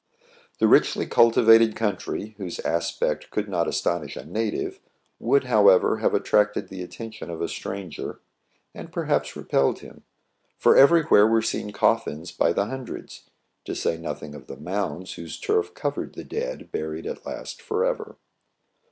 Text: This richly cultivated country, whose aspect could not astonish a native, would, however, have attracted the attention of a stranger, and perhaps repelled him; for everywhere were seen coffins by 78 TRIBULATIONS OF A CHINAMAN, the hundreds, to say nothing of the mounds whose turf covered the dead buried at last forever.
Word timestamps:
This 0.57 0.67
richly 0.67 1.05
cultivated 1.05 1.75
country, 1.75 2.33
whose 2.39 2.57
aspect 2.61 3.29
could 3.29 3.47
not 3.47 3.67
astonish 3.67 4.15
a 4.17 4.25
native, 4.25 4.79
would, 5.19 5.43
however, 5.43 5.97
have 5.97 6.15
attracted 6.15 6.69
the 6.69 6.81
attention 6.81 7.29
of 7.29 7.39
a 7.39 7.47
stranger, 7.47 8.19
and 8.73 8.91
perhaps 8.91 9.35
repelled 9.35 9.81
him; 9.81 10.01
for 10.57 10.75
everywhere 10.75 11.27
were 11.27 11.43
seen 11.43 11.71
coffins 11.71 12.31
by 12.31 12.47
78 12.47 12.47
TRIBULATIONS 12.47 12.57
OF 12.57 12.61
A 12.63 12.65
CHINAMAN, 12.65 12.85
the 12.87 12.91
hundreds, 12.91 13.29
to 13.65 13.75
say 13.75 13.97
nothing 13.99 14.33
of 14.33 14.47
the 14.47 14.57
mounds 14.57 15.13
whose 15.13 15.39
turf 15.39 15.75
covered 15.75 16.13
the 16.15 16.23
dead 16.23 16.71
buried 16.71 17.05
at 17.05 17.23
last 17.27 17.61
forever. 17.61 18.17